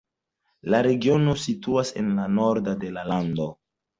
[0.73, 3.49] La regiono situas en la nordo de la lando.